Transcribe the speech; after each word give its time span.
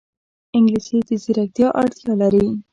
انګلیسي 0.55 0.97
د 1.07 1.09
ځیرکتیا 1.23 1.67
اړتیا 1.81 2.13
لري 2.21 2.45